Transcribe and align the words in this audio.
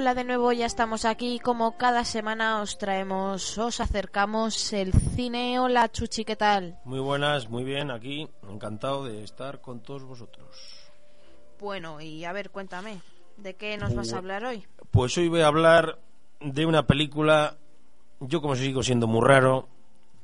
Hola 0.00 0.14
de 0.14 0.24
nuevo, 0.24 0.50
ya 0.50 0.64
estamos 0.64 1.04
aquí. 1.04 1.38
Como 1.40 1.76
cada 1.76 2.06
semana 2.06 2.62
os 2.62 2.78
traemos, 2.78 3.58
os 3.58 3.80
acercamos 3.82 4.72
el 4.72 4.94
cine. 4.94 5.60
Hola 5.60 5.92
Chuchi, 5.92 6.24
¿qué 6.24 6.36
tal? 6.36 6.78
Muy 6.86 7.00
buenas, 7.00 7.50
muy 7.50 7.64
bien, 7.64 7.90
aquí. 7.90 8.26
Encantado 8.50 9.04
de 9.04 9.22
estar 9.22 9.60
con 9.60 9.82
todos 9.82 10.04
vosotros. 10.04 10.56
Bueno, 11.58 12.00
y 12.00 12.24
a 12.24 12.32
ver, 12.32 12.48
cuéntame, 12.48 13.02
¿de 13.36 13.56
qué 13.56 13.76
nos 13.76 13.94
vas 13.94 14.14
a 14.14 14.16
hablar 14.16 14.42
hoy? 14.42 14.66
Pues 14.90 15.18
hoy 15.18 15.28
voy 15.28 15.42
a 15.42 15.48
hablar 15.48 15.98
de 16.40 16.64
una 16.64 16.86
película, 16.86 17.58
yo 18.20 18.40
como 18.40 18.56
sigo 18.56 18.82
siendo 18.82 19.06
muy 19.06 19.20
raro, 19.22 19.68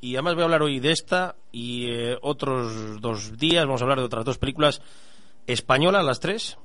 y 0.00 0.14
además 0.14 0.36
voy 0.36 0.40
a 0.40 0.44
hablar 0.46 0.62
hoy 0.62 0.80
de 0.80 0.92
esta 0.92 1.36
y 1.52 1.90
eh, 1.90 2.16
otros 2.22 2.98
dos 3.02 3.36
días 3.36 3.66
vamos 3.66 3.82
a 3.82 3.84
hablar 3.84 3.98
de 3.98 4.06
otras 4.06 4.24
dos 4.24 4.38
películas 4.38 4.80
españolas, 5.46 6.02
las 6.02 6.20
tres, 6.20 6.56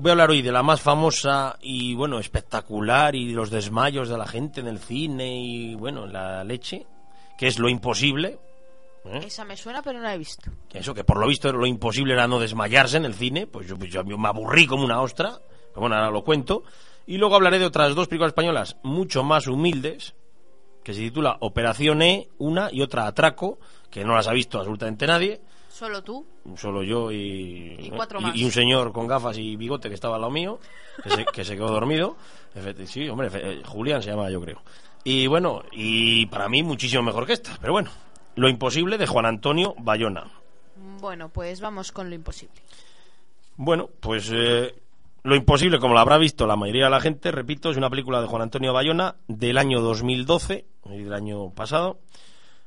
Voy 0.00 0.10
a 0.10 0.12
hablar 0.12 0.30
hoy 0.30 0.42
de 0.42 0.52
la 0.52 0.62
más 0.62 0.80
famosa 0.80 1.58
y, 1.60 1.96
bueno, 1.96 2.20
espectacular 2.20 3.16
y 3.16 3.32
los 3.32 3.50
desmayos 3.50 4.08
de 4.08 4.16
la 4.16 4.28
gente 4.28 4.60
en 4.60 4.68
el 4.68 4.78
cine 4.78 5.42
y, 5.42 5.74
bueno, 5.74 6.06
la 6.06 6.44
leche, 6.44 6.86
que 7.36 7.48
es 7.48 7.58
Lo 7.58 7.68
Imposible. 7.68 8.38
¿eh? 9.06 9.22
Esa 9.26 9.44
me 9.44 9.56
suena, 9.56 9.82
pero 9.82 9.98
no 9.98 10.04
la 10.04 10.14
he 10.14 10.18
visto. 10.18 10.52
Eso, 10.72 10.94
que 10.94 11.02
por 11.02 11.18
lo 11.18 11.26
visto 11.26 11.52
lo 11.52 11.66
imposible 11.66 12.12
era 12.12 12.28
no 12.28 12.38
desmayarse 12.38 12.96
en 12.96 13.06
el 13.06 13.14
cine, 13.14 13.48
pues 13.48 13.66
yo, 13.66 13.76
pues 13.76 13.90
yo 13.90 14.04
me 14.04 14.28
aburrí 14.28 14.68
como 14.68 14.84
una 14.84 15.00
ostra, 15.00 15.40
pero 15.70 15.80
bueno, 15.80 15.96
ahora 15.96 16.12
lo 16.12 16.22
cuento. 16.22 16.62
Y 17.04 17.16
luego 17.16 17.34
hablaré 17.34 17.58
de 17.58 17.66
otras 17.66 17.96
dos 17.96 18.06
películas 18.06 18.30
españolas 18.30 18.76
mucho 18.84 19.24
más 19.24 19.48
humildes, 19.48 20.14
que 20.84 20.94
se 20.94 21.00
titula 21.00 21.38
Operación 21.40 22.02
E, 22.02 22.28
una 22.38 22.68
y 22.70 22.82
otra 22.82 23.08
Atraco, 23.08 23.58
que 23.90 24.04
no 24.04 24.14
las 24.14 24.28
ha 24.28 24.32
visto 24.32 24.58
absolutamente 24.58 25.08
nadie 25.08 25.40
¿Solo 25.78 26.02
tú? 26.02 26.26
Solo 26.56 26.82
yo 26.82 27.12
y, 27.12 27.76
y, 27.78 27.90
cuatro 27.94 28.20
más. 28.20 28.34
y, 28.34 28.44
un 28.44 28.50
señor 28.50 28.92
con 28.92 29.06
gafas 29.06 29.38
y 29.38 29.54
bigote 29.54 29.88
que 29.88 29.94
estaba 29.94 30.16
al 30.16 30.22
lado 30.22 30.32
mío, 30.32 30.58
que 31.04 31.08
se, 31.08 31.24
que 31.24 31.44
se 31.44 31.54
quedó 31.54 31.68
dormido. 31.68 32.16
Sí, 32.84 33.08
hombre, 33.08 33.28
eh, 33.32 33.62
Julián 33.64 34.02
se 34.02 34.10
llama, 34.10 34.28
yo 34.28 34.40
creo. 34.40 34.60
Y 35.04 35.28
bueno, 35.28 35.62
y 35.70 36.26
para 36.26 36.48
mí 36.48 36.64
muchísimo 36.64 37.04
mejor 37.04 37.26
que 37.26 37.34
esta. 37.34 37.56
Pero 37.60 37.74
bueno, 37.74 37.90
Lo 38.34 38.48
Imposible 38.48 38.98
de 38.98 39.06
Juan 39.06 39.24
Antonio 39.24 39.76
Bayona. 39.78 40.28
Bueno, 41.00 41.28
pues 41.28 41.60
vamos 41.60 41.92
con 41.92 42.08
Lo 42.08 42.16
Imposible. 42.16 42.60
Bueno, 43.56 43.88
pues 44.00 44.32
eh, 44.34 44.74
Lo 45.22 45.36
Imposible, 45.36 45.78
como 45.78 45.94
lo 45.94 46.00
habrá 46.00 46.18
visto 46.18 46.48
la 46.48 46.56
mayoría 46.56 46.86
de 46.86 46.90
la 46.90 47.00
gente, 47.00 47.30
repito, 47.30 47.70
es 47.70 47.76
una 47.76 47.88
película 47.88 48.20
de 48.20 48.26
Juan 48.26 48.42
Antonio 48.42 48.72
Bayona 48.72 49.14
del 49.28 49.56
año 49.56 49.80
2012, 49.80 50.64
del 50.86 51.12
año 51.12 51.50
pasado. 51.50 52.00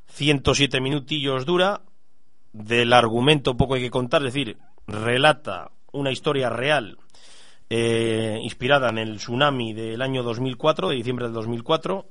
107 0.07 0.79
minutillos 0.79 1.45
dura, 1.45 1.81
del 2.53 2.94
argumento 2.94 3.56
poco 3.56 3.75
hay 3.75 3.81
que 3.81 3.91
contar, 3.91 4.22
es 4.22 4.34
decir, 4.34 4.57
relata 4.88 5.72
una 5.91 6.12
historia 6.12 6.50
real 6.50 6.97
eh, 7.69 8.39
inspirada 8.41 8.89
en 8.89 8.97
el 8.97 9.17
tsunami 9.17 9.73
del 9.73 10.01
año 10.01 10.23
2004, 10.23 10.90
de 10.90 10.95
diciembre 10.95 11.25
del 11.25 11.34
2004, 11.34 12.06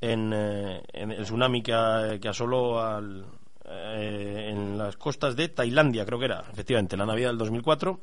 en, 0.00 0.32
eh, 0.32 0.82
en 0.92 1.10
el 1.10 1.24
tsunami 1.24 1.62
que, 1.62 2.18
que 2.20 2.28
asoló 2.28 2.80
al, 2.80 3.26
eh, 3.64 4.50
en 4.52 4.76
las 4.76 4.96
costas 4.96 5.34
de 5.36 5.48
Tailandia, 5.48 6.04
creo 6.04 6.18
que 6.18 6.26
era, 6.26 6.44
efectivamente, 6.52 6.96
la 6.96 7.06
Navidad 7.06 7.30
del 7.30 7.38
2004. 7.38 8.00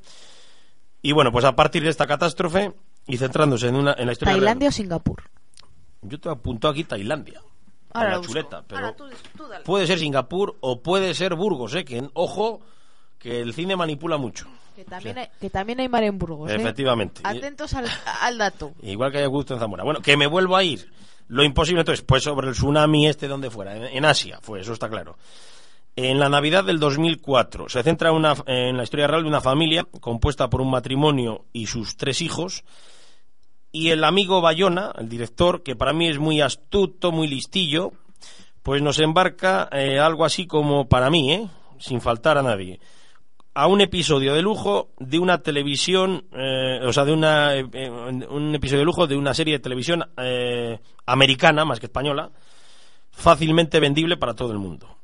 Y 1.03 1.11
bueno, 1.11 1.31
pues 1.31 1.45
a 1.45 1.55
partir 1.55 1.83
de 1.83 1.89
esta 1.89 2.07
catástrofe 2.07 2.73
y 3.07 3.17
centrándose 3.17 3.67
en, 3.67 3.75
una, 3.75 3.93
en 3.97 4.07
la 4.07 4.11
historia. 4.11 4.33
¿Tailandia 4.33 4.69
o 4.69 4.71
Singapur? 4.71 5.23
Yo 6.01 6.19
te 6.19 6.29
apunto 6.29 6.67
aquí 6.67 6.83
Tailandia. 6.83 7.41
Ahora 7.93 8.17
la 8.17 8.21
chuleta, 8.21 8.63
pero 8.67 8.79
Ahora 8.85 8.95
tú- 8.95 9.05
tú 9.37 9.47
dale. 9.47 9.63
puede 9.63 9.87
ser 9.87 9.99
Singapur 9.99 10.57
o 10.61 10.81
puede 10.81 11.13
ser 11.13 11.35
Burgos, 11.35 11.75
¿eh? 11.75 11.83
que 11.85 12.01
ojo 12.13 12.61
que 13.19 13.41
el 13.41 13.53
cine 13.53 13.75
manipula 13.75 14.17
mucho. 14.17 14.47
Que 14.75 14.85
también, 14.85 15.17
hay, 15.17 15.27
que 15.39 15.49
también 15.49 15.79
hay 15.79 15.89
mar 15.89 16.03
en 16.03 16.17
Burgos. 16.17 16.49
¿eh? 16.49 16.55
Efectivamente. 16.55 17.21
Atentos 17.23 17.73
al, 17.73 17.85
al 18.21 18.37
dato. 18.37 18.71
Igual 18.81 19.11
que 19.11 19.19
hay 19.19 19.25
gusto 19.27 19.53
en 19.53 19.59
Zamora. 19.59 19.83
Bueno, 19.83 19.99
que 20.01 20.15
me 20.17 20.27
vuelvo 20.27 20.55
a 20.55 20.63
ir. 20.63 20.89
Lo 21.27 21.43
imposible 21.43 21.81
entonces, 21.81 22.03
pues 22.05 22.23
sobre 22.23 22.47
el 22.47 22.53
tsunami 22.53 23.07
este 23.07 23.27
donde 23.27 23.49
fuera, 23.49 23.75
en, 23.75 23.83
en 23.83 24.05
Asia, 24.05 24.39
fue, 24.41 24.61
eso 24.61 24.73
está 24.73 24.89
claro. 24.89 25.17
En 25.95 26.19
la 26.19 26.29
Navidad 26.29 26.63
del 26.63 26.79
2004 26.79 27.67
se 27.69 27.83
centra 27.83 28.11
una- 28.13 28.35
en 28.47 28.75
la 28.77 28.83
historia 28.83 29.07
real 29.07 29.23
de 29.23 29.27
una 29.29 29.41
familia 29.41 29.85
compuesta 29.99 30.49
por 30.49 30.61
un 30.61 30.71
matrimonio 30.71 31.45
y 31.53 31.67
sus 31.67 31.95
tres 31.97 32.21
hijos. 32.21 32.63
Y 33.71 33.89
el 33.89 34.03
amigo 34.03 34.41
Bayona, 34.41 34.91
el 34.97 35.07
director, 35.07 35.63
que 35.63 35.75
para 35.75 35.93
mí 35.93 36.07
es 36.07 36.19
muy 36.19 36.41
astuto, 36.41 37.11
muy 37.11 37.27
listillo, 37.27 37.93
pues 38.63 38.81
nos 38.81 38.99
embarca 38.99 39.69
eh, 39.71 39.97
algo 39.97 40.25
así 40.25 40.45
como 40.45 40.89
para 40.89 41.09
mí, 41.09 41.33
¿eh? 41.33 41.47
sin 41.79 42.01
faltar 42.01 42.37
a 42.37 42.43
nadie, 42.43 42.79
a 43.53 43.67
un 43.67 43.79
episodio 43.79 44.33
de 44.33 44.41
lujo 44.41 44.89
de 44.99 45.19
una 45.19 45.41
televisión, 45.41 46.25
eh, 46.33 46.79
o 46.83 46.91
sea, 46.91 47.05
de 47.05 47.13
una, 47.13 47.55
eh, 47.55 47.89
un 48.29 48.53
episodio 48.53 48.79
de 48.79 48.85
lujo 48.85 49.07
de 49.07 49.15
una 49.15 49.33
serie 49.33 49.55
de 49.55 49.59
televisión 49.59 50.03
americana, 51.05 51.63
más 51.63 51.79
que 51.79 51.85
española, 51.85 52.29
fácilmente 53.11 53.79
vendible 53.79 54.17
para 54.17 54.35
todo 54.35 54.51
el 54.51 54.59
mundo. 54.59 54.97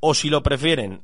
O 0.00 0.14
si 0.14 0.28
lo 0.28 0.42
prefieren, 0.42 1.02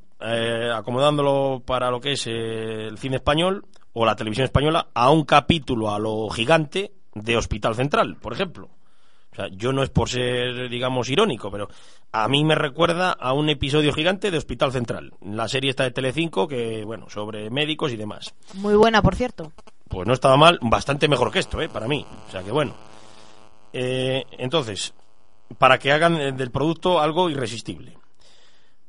acomodándolo 0.75 1.63
para 1.65 1.91
lo 1.91 2.01
que 2.01 2.13
es 2.13 2.27
el 2.27 2.99
cine 2.99 3.17
español 3.17 3.65
o 3.93 4.05
la 4.05 4.17
televisión 4.17 4.45
española, 4.45 4.89
a 4.95 5.11
un 5.11 5.25
capítulo 5.25 5.91
a 5.91 5.99
lo 5.99 6.28
gigante 6.31 6.93
de 7.15 7.37
Hospital 7.37 7.75
Central, 7.75 8.17
por 8.17 8.33
ejemplo. 8.33 8.71
O 9.33 9.34
sea, 9.34 9.47
yo 9.49 9.73
no 9.73 9.83
es 9.83 9.91
por 9.91 10.09
ser, 10.09 10.69
digamos, 10.69 11.09
irónico, 11.09 11.51
pero 11.51 11.69
a 12.11 12.28
mí 12.28 12.45
me 12.45 12.56
recuerda 12.56 13.12
a 13.12 13.33
un 13.33 13.49
episodio 13.49 13.93
gigante 13.93 14.31
de 14.31 14.39
Hospital 14.39 14.73
Central. 14.73 15.12
La 15.21 15.47
serie 15.47 15.71
está 15.71 15.84
de 15.84 15.93
Telecinco, 15.93 16.49
que, 16.49 16.84
bueno, 16.84 17.09
sobre 17.09 17.49
médicos 17.49 17.93
y 17.93 17.97
demás. 17.97 18.34
Muy 18.55 18.75
buena, 18.75 19.03
por 19.03 19.15
cierto. 19.15 19.53
Pues 19.89 20.07
no 20.07 20.15
estaba 20.15 20.37
mal, 20.37 20.59
bastante 20.62 21.09
mejor 21.09 21.31
que 21.31 21.39
esto, 21.39 21.61
¿eh? 21.61 21.69
Para 21.69 21.87
mí. 21.87 22.05
O 22.27 22.31
sea 22.31 22.43
que 22.43 22.51
bueno. 22.51 22.75
Eh, 23.72 24.25
entonces, 24.33 24.95
para 25.59 25.78
que 25.78 25.93
hagan 25.93 26.21
eh, 26.21 26.33
del 26.33 26.51
producto 26.51 27.01
algo 27.01 27.31
irresistible. 27.31 27.97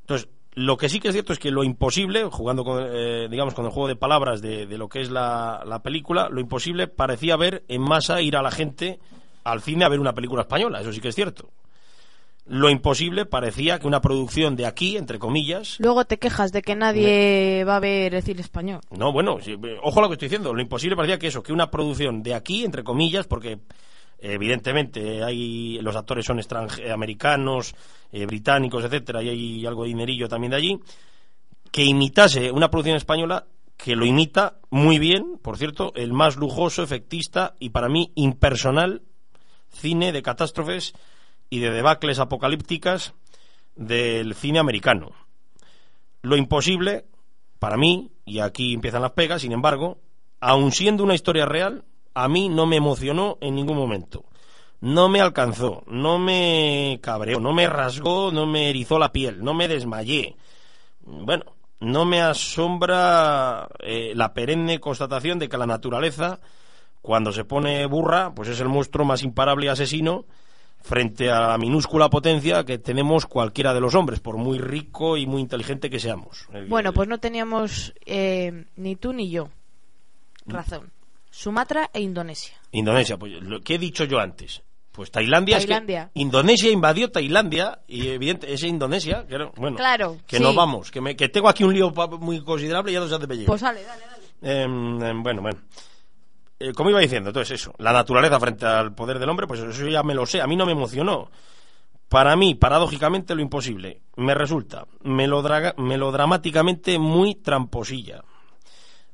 Entonces, 0.02 0.28
lo 0.54 0.78
que 0.78 0.90
sí 0.90 1.00
que 1.00 1.10
es 1.10 1.14
cierto 1.14 1.34
es 1.34 1.40
que 1.40 1.52
lo 1.52 1.64
imposible, 1.64 2.26
jugando 2.26 2.64
con, 2.64 2.84
eh, 2.86 3.28
digamos, 3.30 3.54
con 3.54 3.66
el 3.66 3.72
juego 3.72 3.88
de 3.88 3.96
palabras 3.96 4.42
de, 4.42 4.66
de 4.66 4.78
lo 4.78 4.90
que 4.90 5.02
es 5.02 5.10
la, 5.10 5.64
la 5.66 5.82
película, 5.82 6.28
lo 6.30 6.42
imposible 6.42 6.88
parecía 6.88 7.38
ver 7.38 7.64
en 7.68 7.82
masa 7.82 8.22
ir 8.22 8.36
a 8.36 8.42
la 8.42 8.52
gente 8.52 9.00
al 9.44 9.62
cine 9.62 9.86
a 9.86 9.90
ver 9.90 10.00
una 10.00 10.14
película 10.14 10.42
española, 10.42 10.82
eso 10.82 10.92
sí 10.92 11.00
que 11.00 11.08
es 11.08 11.16
cierto. 11.16 11.50
Lo 12.48 12.70
imposible 12.70 13.26
parecía 13.26 13.80
que 13.80 13.88
una 13.88 14.02
producción 14.02 14.56
de 14.56 14.66
aquí, 14.66 14.98
entre 14.98 15.20
comillas, 15.20 15.78
Luego 15.80 16.06
te 16.06 16.18
quejas 16.18 16.52
de 16.52 16.62
que 16.62 16.76
nadie 16.76 17.64
va 17.64 17.78
a 17.78 17.80
ver 17.80 18.14
el 18.16 18.24
cine 18.24 18.42
español. 18.42 18.82
no, 18.90 19.14
bueno, 19.14 19.38
eh, 19.46 19.58
ojo 19.82 20.00
a 20.00 20.02
lo 20.02 20.10
que 20.10 20.14
estoy 20.16 20.28
diciendo. 20.28 20.54
Lo 20.54 20.62
imposible 20.62 20.96
parecía 20.96 21.20
que 21.20 21.28
eso, 21.28 21.44
que 21.44 21.54
una 21.54 21.72
producción 21.72 22.24
de 22.24 22.34
aquí, 22.34 22.66
entre 22.66 22.84
comillas, 22.84 23.28
porque 23.28 23.60
evidentemente 24.22 25.24
hay 25.24 25.80
los 25.82 25.96
actores 25.96 26.26
son 26.26 26.40
americanos, 26.92 27.76
eh, 28.12 28.26
británicos, 28.26 28.84
etcétera, 28.84 29.24
y 29.24 29.30
hay 29.30 29.66
algo 29.66 29.84
de 29.84 29.90
dinerillo 29.90 30.30
también 30.30 30.52
de 30.52 30.58
allí, 30.58 30.80
que 31.72 31.84
imitase 31.84 32.52
una 32.52 32.70
producción 32.70 32.98
española 32.98 33.46
que 33.76 33.96
lo 33.96 34.06
imita 34.06 34.60
muy 34.70 35.00
bien, 35.00 35.40
por 35.42 35.58
cierto, 35.58 35.92
el 35.96 36.14
más 36.14 36.36
lujoso, 36.36 36.84
efectista 36.84 37.56
y 37.60 37.70
para 37.70 37.90
mí 37.90 38.12
impersonal 38.16 39.02
cine 39.72 40.12
de 40.12 40.22
catástrofes 40.22 40.94
y 41.50 41.60
de 41.60 41.72
debacles 41.72 42.20
apocalípticas 42.20 43.14
del 43.76 44.36
cine 44.36 44.60
americano. 44.60 45.12
Lo 46.22 46.38
imposible, 46.38 47.06
para 47.58 47.78
mí, 47.78 48.12
y 48.26 48.40
aquí 48.40 48.74
empiezan 48.74 49.02
las 49.02 49.14
pegas, 49.14 49.42
sin 49.42 49.52
embargo, 49.52 49.98
aun 50.40 50.72
siendo 50.72 51.04
una 51.04 51.16
historia 51.16 51.46
real, 51.46 51.84
a 52.14 52.28
mí 52.28 52.50
no 52.50 52.66
me 52.66 52.78
emocionó 52.78 53.38
en 53.42 53.56
ningún 53.56 53.78
momento. 53.78 54.26
No 54.82 55.10
me 55.10 55.22
alcanzó, 55.22 55.84
no 55.88 56.18
me 56.18 57.00
cabreó, 57.02 57.40
no 57.40 57.54
me 57.54 57.68
rasgó, 57.68 58.32
no 58.32 58.48
me 58.48 58.70
erizó 58.70 58.98
la 58.98 59.12
piel, 59.12 59.44
no 59.44 59.54
me 59.54 59.68
desmayé. 59.68 60.36
bueno, 61.04 61.46
no 61.80 62.06
me 62.06 62.22
asombra 62.22 63.68
eh, 63.80 64.14
la 64.16 64.34
perenne 64.34 64.80
constatación 64.80 65.40
de 65.40 65.50
que 65.50 65.58
la 65.58 65.66
naturaleza, 65.68 66.40
cuando 67.02 67.32
se 67.32 67.44
pone 67.44 67.86
burra, 67.86 68.34
pues 68.34 68.50
es 68.50 68.60
el 68.60 68.70
monstruo 68.70 69.06
más 69.06 69.24
imparable 69.24 69.66
y 69.66 69.70
asesino 69.70 70.26
frente 70.80 71.30
a 71.30 71.48
la 71.48 71.58
minúscula 71.58 72.10
potencia 72.10 72.64
que 72.66 72.80
tenemos 72.80 73.28
cualquiera 73.28 73.74
de 73.74 73.82
los 73.82 73.94
hombres, 73.94 74.20
por 74.20 74.38
muy 74.38 74.58
rico 74.58 75.16
y 75.16 75.28
muy 75.28 75.42
inteligente 75.42 75.90
que 75.92 76.00
seamos. 76.00 76.48
Bueno, 76.68 76.92
pues 76.92 77.08
no 77.08 77.20
teníamos 77.20 77.94
eh, 78.06 78.66
ni 78.76 78.96
tú 78.96 79.14
ni 79.14 79.30
yo 79.30 79.50
razón. 80.46 80.92
Sumatra 81.32 81.90
e 81.94 82.02
Indonesia. 82.02 82.56
Indonesia, 82.72 83.18
pues 83.18 83.34
lo 83.42 83.62
que 83.62 83.76
he 83.76 83.80
dicho 83.80 84.04
yo 84.04 84.20
antes. 84.20 84.62
Pues 84.92 85.10
Tailandia, 85.10 85.58
Tailandia. 85.58 86.04
es 86.04 86.10
que 86.14 86.20
Indonesia 86.20 86.70
invadió 86.70 87.10
Tailandia 87.10 87.80
y 87.88 88.10
evidente 88.10 88.54
es 88.54 88.62
Indonesia, 88.64 89.26
que 89.26 89.38
no- 89.38 89.52
bueno, 89.56 89.78
Claro, 89.78 90.18
que 90.28 90.38
sí. 90.38 90.44
no 90.44 90.54
vamos, 90.54 90.92
que, 90.92 91.00
me- 91.00 91.16
que 91.16 91.30
tengo 91.30 91.48
aquí 91.48 91.64
un 91.64 91.74
lío 91.74 91.92
muy 92.20 92.44
considerable 92.44 92.92
y 92.92 92.96
ya 92.96 93.00
no 93.00 93.06
sé 93.08 93.12
dónde 93.14 93.28
me. 93.28 93.46
Pues 93.46 93.62
dale, 93.62 93.82
dale, 93.84 94.04
dale. 94.06 94.62
Em, 94.64 95.02
em, 95.02 95.24
bueno, 95.24 95.42
bueno. 95.42 95.60
Eh, 96.60 96.74
como 96.74 96.90
iba 96.90 97.00
diciendo, 97.00 97.30
entonces 97.30 97.60
eso, 97.60 97.74
la 97.78 97.94
naturaleza 97.94 98.38
frente 98.40 98.66
al 98.66 98.94
poder 98.94 99.18
del 99.18 99.30
hombre, 99.30 99.48
pues 99.48 99.62
eso 99.62 99.88
ya 99.88 100.04
me 100.04 100.14
lo 100.14 100.26
sé, 100.26 100.42
a 100.42 100.48
mí 100.48 100.58
no 100.58 100.66
me 100.66 100.74
emocionó. 100.74 101.32
Para 102.10 102.36
mí, 102.36 102.56
paradójicamente, 102.56 103.34
lo 103.34 103.42
imposible 103.42 104.02
me 104.18 104.36
resulta 104.36 104.86
melodra- 105.04 105.74
melodramáticamente 105.78 107.00
muy 107.00 107.36
tramposilla. 107.36 108.24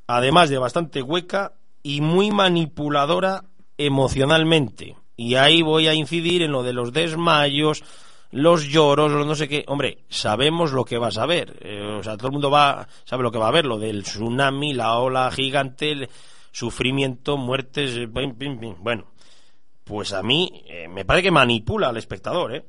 Además 0.08 0.50
de 0.50 0.58
bastante 0.58 1.02
hueca 1.04 1.54
y 1.88 2.01
muy 2.01 2.31
manipuladora 2.31 3.45
emocionalmente. 3.78 4.95
Y 5.16 5.36
ahí 5.36 5.62
voy 5.62 5.88
a 5.88 5.94
incidir 5.94 6.42
en 6.42 6.51
lo 6.51 6.63
de 6.63 6.74
los 6.74 6.92
desmayos, 6.94 7.84
los 8.31 8.68
lloros, 8.68 9.12
los 9.12 9.25
no 9.25 9.36
sé 9.36 9.48
qué. 9.48 9.63
Hombre, 9.68 10.00
sabemos 10.10 10.72
lo 10.74 10.84
que 10.86 10.98
vas 10.98 11.18
a 11.18 11.25
ver. 11.25 11.57
Eh, 11.62 11.98
o 12.00 12.04
sea, 12.04 12.18
todo 12.18 12.28
el 12.28 12.34
mundo 12.34 12.51
va, 12.51 12.88
sabe 13.06 13.24
lo 13.24 13.31
que 13.31 13.38
va 13.39 13.48
a 13.48 13.51
ver, 13.51 13.66
lo 13.66 13.78
del 13.80 14.04
tsunami, 14.04 14.74
la 14.74 14.98
ola 15.00 15.31
gigante, 15.31 15.92
el 15.92 16.10
sufrimiento, 16.51 17.38
muertes, 17.38 17.95
eh, 17.95 18.07
pim, 18.07 18.36
pim, 18.36 18.60
pim. 18.60 18.75
Bueno, 18.80 19.06
pues 19.84 20.13
a 20.13 20.22
mí 20.24 20.63
eh, 20.68 20.88
me 20.89 21.06
parece 21.06 21.24
que 21.24 21.31
manipula 21.31 21.89
al 21.89 21.98
espectador, 21.98 22.54
¿eh? 22.56 22.66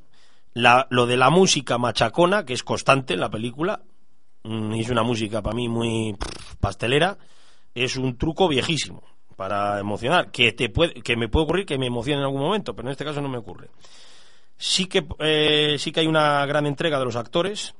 La- 0.54 0.86
lo 0.90 1.06
de 1.06 1.16
la 1.16 1.30
música 1.30 1.76
machacona, 1.78 2.44
que 2.44 2.52
es 2.54 2.62
constante 2.62 3.14
en 3.14 3.20
la 3.20 3.30
película, 3.30 3.82
mm, 4.44 4.72
es 4.74 4.88
una 4.90 5.02
música 5.02 5.42
para 5.42 5.54
mí 5.56 5.68
muy 5.68 6.16
pastelera, 6.60 7.18
es 7.84 7.96
un 7.96 8.16
truco 8.16 8.48
viejísimo 8.48 9.02
para 9.36 9.78
emocionar, 9.78 10.32
que 10.32 10.52
te 10.52 10.68
puede, 10.68 10.94
que 10.94 11.16
me 11.16 11.28
puede 11.28 11.44
ocurrir 11.44 11.64
que 11.64 11.78
me 11.78 11.86
emocione 11.86 12.18
en 12.18 12.24
algún 12.24 12.40
momento, 12.40 12.74
pero 12.74 12.88
en 12.88 12.92
este 12.92 13.04
caso 13.04 13.20
no 13.20 13.28
me 13.28 13.38
ocurre. 13.38 13.70
Sí 14.56 14.86
que 14.86 15.06
eh, 15.20 15.76
sí 15.78 15.92
que 15.92 16.00
hay 16.00 16.08
una 16.08 16.44
gran 16.46 16.66
entrega 16.66 16.98
de 16.98 17.04
los 17.04 17.14
actores, 17.14 17.76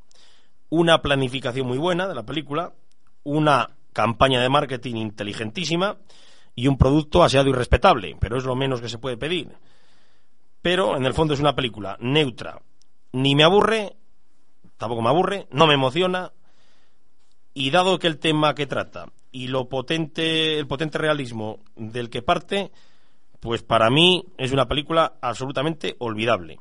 una 0.68 1.02
planificación 1.02 1.66
muy 1.66 1.78
buena 1.78 2.06
de 2.06 2.14
la 2.14 2.22
película, 2.22 2.74
una 3.24 3.70
campaña 3.92 4.40
de 4.40 4.48
marketing 4.48 4.94
inteligentísima 4.94 5.98
y 6.54 6.68
un 6.68 6.78
producto 6.78 7.24
aseado 7.24 7.48
y 7.50 7.52
respetable, 7.52 8.16
pero 8.20 8.38
es 8.38 8.44
lo 8.44 8.54
menos 8.54 8.80
que 8.80 8.88
se 8.88 8.98
puede 8.98 9.16
pedir. 9.16 9.48
Pero 10.62 10.96
en 10.96 11.04
el 11.06 11.14
fondo 11.14 11.34
es 11.34 11.40
una 11.40 11.56
película 11.56 11.96
neutra, 12.00 12.60
ni 13.12 13.34
me 13.34 13.42
aburre, 13.42 13.96
tampoco 14.76 15.02
me 15.02 15.08
aburre, 15.08 15.48
no 15.50 15.66
me 15.66 15.74
emociona 15.74 16.32
y 17.52 17.70
dado 17.70 17.98
que 17.98 18.06
el 18.06 18.18
tema 18.18 18.54
que 18.54 18.66
trata 18.66 19.06
y 19.32 19.48
lo 19.48 19.68
potente, 19.68 20.58
el 20.58 20.66
potente 20.66 20.98
realismo 20.98 21.60
del 21.76 22.10
que 22.10 22.22
parte, 22.22 22.70
pues 23.40 23.62
para 23.62 23.90
mí 23.90 24.24
es 24.36 24.52
una 24.52 24.66
película 24.66 25.14
absolutamente 25.20 25.96
olvidable. 25.98 26.58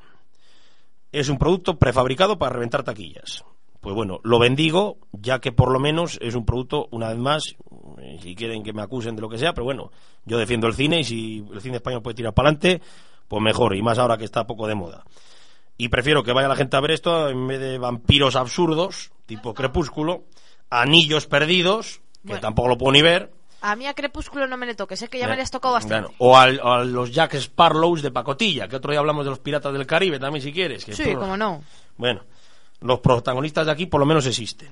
Es 1.11 1.29
un 1.29 1.37
producto 1.37 1.77
prefabricado 1.77 2.37
para 2.37 2.53
reventar 2.53 2.83
taquillas. 2.83 3.43
Pues 3.79 3.95
bueno, 3.95 4.19
lo 4.23 4.39
bendigo, 4.39 4.97
ya 5.11 5.39
que 5.39 5.51
por 5.51 5.71
lo 5.71 5.79
menos 5.79 6.17
es 6.21 6.35
un 6.35 6.45
producto, 6.45 6.87
una 6.91 7.09
vez 7.09 7.17
más, 7.17 7.55
eh, 7.99 8.19
si 8.21 8.35
quieren 8.35 8.63
que 8.63 8.73
me 8.73 8.81
acusen 8.81 9.15
de 9.15 9.21
lo 9.21 9.29
que 9.29 9.37
sea, 9.37 9.53
pero 9.53 9.65
bueno, 9.65 9.91
yo 10.25 10.37
defiendo 10.37 10.67
el 10.67 10.73
cine 10.73 10.99
y 10.99 11.03
si 11.03 11.45
el 11.53 11.61
cine 11.61 11.77
español 11.77 12.01
puede 12.01 12.15
tirar 12.15 12.33
para 12.33 12.49
adelante, 12.49 12.81
pues 13.27 13.41
mejor, 13.41 13.75
y 13.75 13.81
más 13.81 13.97
ahora 13.97 14.17
que 14.17 14.25
está 14.25 14.47
poco 14.47 14.67
de 14.67 14.75
moda. 14.75 15.05
Y 15.77 15.89
prefiero 15.89 16.23
que 16.23 16.33
vaya 16.33 16.47
la 16.47 16.55
gente 16.55 16.75
a 16.75 16.81
ver 16.81 16.91
esto 16.91 17.29
en 17.29 17.47
vez 17.47 17.59
de 17.59 17.77
vampiros 17.77 18.35
absurdos, 18.35 19.11
tipo 19.25 19.53
Crepúsculo, 19.53 20.23
anillos 20.69 21.27
perdidos, 21.27 22.01
que 22.27 22.33
Bueno. 22.33 22.41
tampoco 22.41 22.67
lo 22.69 22.77
puedo 22.77 22.91
ni 22.91 23.01
ver, 23.01 23.31
A 23.59 23.75
mí 23.75 23.87
a 23.87 23.95
Crepúsculo 23.95 24.45
no 24.45 24.55
me 24.55 24.67
le 24.67 24.75
toques, 24.75 25.01
es 25.01 25.09
que 25.09 25.17
ya 25.17 25.25
eh, 25.25 25.29
me 25.29 25.35
le 25.35 25.41
has 25.41 25.49
tocado 25.49 25.73
bastante. 25.73 26.09
bueno, 26.09 26.15
o, 26.19 26.37
al- 26.37 26.59
a 26.63 26.83
los 26.83 27.11
Jack 27.11 27.33
Sparrows 27.35 28.03
de 28.03 28.11
pacotilla, 28.11 28.67
que 28.67 28.75
otro 28.75 28.91
día 28.91 28.99
hablamos 28.99 29.25
de 29.25 29.31
los 29.31 29.39
piratas 29.39 29.73
del 29.73 29.87
Caribe 29.87 30.19
también 30.19 30.43
si 30.43 30.53
quieres. 30.53 30.85
que 30.85 30.93
sí, 30.93 31.15
como 31.15 31.35
no. 31.35 31.63
Bueno, 31.97 32.21
los 32.81 32.99
protagonistas 32.99 33.65
de 33.65 33.71
aquí 33.71 33.87
por 33.87 33.99
lo 33.99 34.05
menos 34.05 34.27
existen. 34.27 34.69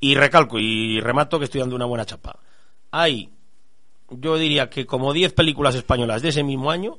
Y 0.00 0.14
recalco 0.14 0.58
y 0.58 0.98
remato 1.00 1.38
que 1.38 1.44
estoy 1.44 1.60
dando 1.60 1.76
una 1.76 1.84
buena 1.86 2.06
chapa. 2.06 2.38
Hay, 2.90 3.30
yo 4.10 4.36
diría 4.38 4.70
que 4.70 4.86
como 4.86 5.12
10 5.12 5.32
películas 5.34 5.74
españolas 5.74 6.22
de 6.22 6.30
ese 6.30 6.42
mismo 6.42 6.70
año, 6.70 6.98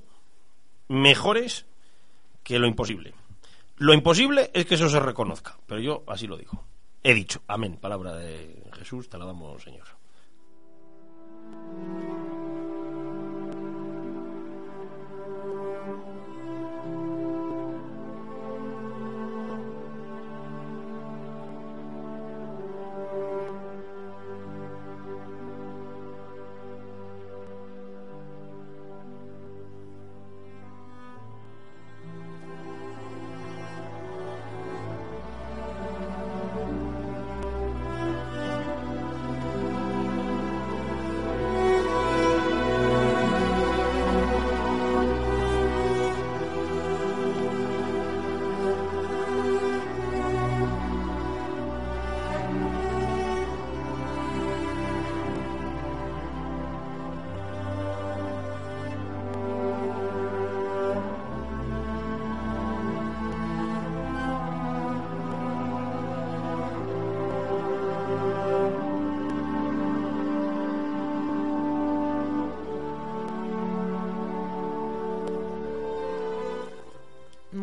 mejores 0.87 1.65
que 2.43 2.59
lo 2.59 2.67
imposible. 2.67 3.13
Lo 3.77 3.93
imposible 3.93 4.51
es 4.53 4.65
que 4.65 4.75
eso 4.75 4.89
se 4.89 4.99
reconozca, 4.99 5.57
pero 5.67 5.79
yo 5.81 6.03
así 6.07 6.27
lo 6.27 6.37
digo. 6.37 6.63
He 7.07 7.13
dicho, 7.13 7.41
amén, 7.47 7.77
palabra 7.77 8.13
de 8.17 8.69
Jesús, 8.73 9.07
te 9.07 9.17
la 9.17 9.23
damos, 9.23 9.63
Señor. 9.63 9.87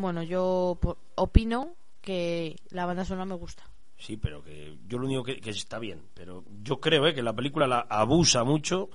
Bueno, 0.05 0.23
yo 0.23 0.79
opino 1.15 1.77
que 2.03 2.57
la 2.69 2.85
banda 2.85 3.07
sonora 3.07 3.25
me 3.25 3.37
gusta. 3.37 3.63
Sí, 3.97 4.19
pero 4.19 4.45
que 4.45 4.77
yo 4.87 4.99
lo 4.99 5.07
único 5.07 5.25
que, 5.25 5.41
que 5.41 5.49
está 5.49 5.79
bien, 5.79 6.03
pero 6.13 6.45
yo 6.63 6.79
creo 6.79 7.07
eh, 7.07 7.15
que 7.15 7.23
la 7.23 7.33
película 7.33 7.67
la 7.67 7.87
abusa 7.89 8.45
mucho 8.45 8.91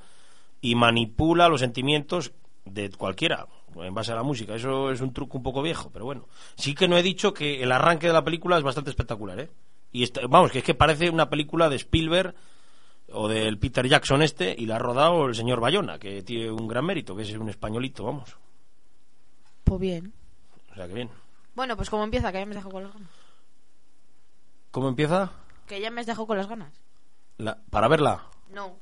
y 0.62 0.76
manipula 0.76 1.50
los 1.50 1.62
sentimientos 1.62 2.32
de 2.64 2.92
cualquiera 2.92 3.48
en 3.76 3.92
base 3.96 4.12
a 4.12 4.16
la 4.18 4.22
música. 4.22 4.54
Eso 4.54 4.92
es 4.92 5.02
un 5.02 5.12
truco 5.12 5.38
un 5.38 5.42
poco 5.44 5.64
viejo, 5.64 5.90
pero 5.92 6.06
bueno. 6.06 6.28
Sí 6.54 6.76
que 6.76 6.88
no 6.88 6.96
he 6.96 7.02
dicho 7.02 7.34
que 7.34 7.64
el 7.64 7.72
arranque 7.72 8.06
de 8.06 8.14
la 8.14 8.24
película 8.24 8.60
es 8.60 8.64
bastante 8.64 8.92
espectacular, 8.92 9.40
¿eh? 9.40 9.50
Y 9.92 10.04
está- 10.04 10.22
vamos, 10.30 10.52
que 10.52 10.60
es 10.60 10.64
que 10.64 10.76
parece 10.76 11.10
una 11.10 11.28
película 11.28 11.70
de 11.70 11.78
Spielberg 11.78 12.36
o 13.12 13.28
del 13.28 13.58
Peter 13.58 13.88
Jackson 13.88 14.22
este 14.22 14.54
y 14.56 14.68
la 14.68 14.76
ha 14.76 14.80
rodado 14.80 15.26
el 15.26 15.34
señor 15.34 15.60
Bayona, 15.60 15.98
que 15.98 16.22
tiene 16.22 16.52
un 16.52 16.68
gran 16.68 16.86
mérito, 16.86 17.16
que 17.16 17.24
es 17.24 17.32
un 17.34 17.50
españolito, 17.50 18.04
vamos. 18.04 18.38
Pues 19.64 19.80
bien. 19.82 20.14
O 20.72 20.76
sea, 20.76 20.88
que 20.88 20.94
bien. 20.94 21.10
Bueno, 21.56 21.76
pues 21.76 21.90
como 21.90 22.04
empieza, 22.04 22.32
que 22.32 22.40
ya 22.40 22.46
me 22.46 22.56
dejado 22.56 22.72
con 22.72 22.84
las 22.84 22.94
ganas. 22.94 23.10
¿Cómo 24.72 24.88
empieza? 24.90 25.32
Que 25.68 25.82
ya 25.82 25.90
me 25.92 26.02
has 26.02 26.08
dejado 26.08 26.28
con 26.28 26.38
las 26.38 26.48
ganas. 26.48 26.72
La- 27.38 27.58
para 27.70 27.88
verla. 27.88 28.24
No, 28.52 28.76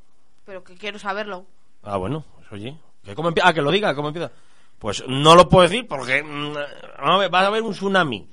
pero 0.45 0.63
que 0.63 0.75
quiero 0.75 0.99
saberlo. 0.99 1.45
Ah, 1.83 1.97
bueno, 1.97 2.25
pues 2.35 2.51
oye. 2.51 2.77
¿Que 3.03 3.15
cómo 3.15 3.31
empie- 3.31 3.41
ah, 3.43 3.53
que 3.53 3.61
lo 3.61 3.71
diga, 3.71 3.95
¿cómo 3.95 4.09
empieza? 4.09 4.31
Pues 4.79 5.03
no 5.07 5.35
lo 5.35 5.47
puedo 5.49 5.63
decir 5.67 5.87
porque 5.87 6.21
mm, 6.23 6.53
a 6.97 7.17
ver, 7.17 7.33
va 7.33 7.41
a 7.41 7.47
haber 7.47 7.63
un 7.63 7.71
tsunami. 7.73 8.29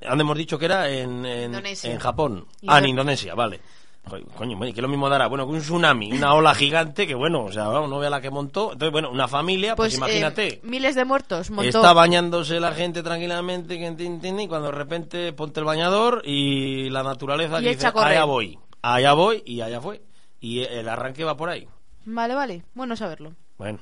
¿Dónde 0.00 0.22
hemos 0.22 0.36
dicho 0.38 0.58
que 0.58 0.66
era? 0.66 0.88
En, 0.88 1.24
en, 1.26 1.54
en 1.54 1.98
Japón. 1.98 2.46
Ah, 2.68 2.78
en 2.78 2.86
Indonesia, 2.86 3.34
vale. 3.34 3.60
Coño, 4.08 4.56
bueno, 4.56 4.66
¿y 4.66 4.72
qué 4.72 4.82
lo 4.82 4.88
mismo 4.88 5.08
dará? 5.08 5.28
Bueno, 5.28 5.46
que 5.46 5.52
un 5.52 5.60
tsunami, 5.60 6.12
una 6.12 6.34
ola 6.34 6.54
gigante, 6.54 7.06
que 7.06 7.14
bueno, 7.14 7.44
o 7.44 7.52
sea, 7.52 7.68
vamos, 7.68 7.88
no 7.88 7.98
vea 8.00 8.10
la 8.10 8.20
que 8.20 8.30
montó. 8.30 8.72
Entonces, 8.72 8.90
bueno, 8.90 9.10
una 9.10 9.28
familia, 9.28 9.76
pues, 9.76 9.96
Pues, 9.96 9.98
imagínate. 9.98 10.54
eh, 10.54 10.60
miles 10.64 10.96
de 10.96 11.04
muertos. 11.04 11.50
Montó. 11.50 11.68
Está 11.78 11.92
bañándose 11.92 12.58
la 12.58 12.72
gente 12.72 13.02
tranquilamente, 13.02 13.78
que 13.78 13.86
y 13.86 14.48
cuando 14.48 14.66
de 14.68 14.72
repente 14.76 15.32
ponte 15.32 15.60
el 15.60 15.66
bañador 15.66 16.22
y 16.24 16.90
la 16.90 17.02
naturaleza 17.04 17.60
Y 17.60 17.64
que 17.64 17.68
dice, 17.76 17.86
allá 17.94 18.24
voy, 18.24 18.58
allá 18.82 19.12
voy 19.12 19.42
y 19.46 19.60
allá 19.60 19.80
fue. 19.80 20.02
Y 20.40 20.60
el 20.60 20.88
arranque 20.88 21.22
va 21.22 21.36
por 21.36 21.48
ahí. 21.48 21.68
Vale, 22.04 22.34
vale. 22.34 22.64
Bueno 22.74 22.96
saberlo. 22.96 23.32
Bueno, 23.56 23.78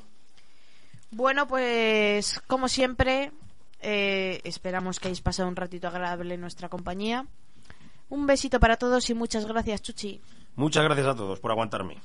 Bueno, 1.10 1.48
pues 1.48 2.40
como 2.46 2.68
siempre, 2.68 3.32
eh, 3.80 4.40
esperamos 4.44 5.00
que 5.00 5.08
hayáis 5.08 5.22
pasado 5.22 5.48
un 5.48 5.56
ratito 5.56 5.88
agradable 5.88 6.34
en 6.34 6.42
nuestra 6.42 6.68
compañía. 6.68 7.26
Un 8.10 8.26
besito 8.26 8.60
para 8.60 8.76
todos 8.76 9.08
y 9.08 9.14
muchas 9.14 9.46
gracias, 9.46 9.82
Chuchi. 9.82 10.20
muchas 10.56 10.84
gracias 10.84 11.06
a 11.06 11.14
todos 11.14 11.40
por 11.40 11.50
aguantarme. 11.52 11.96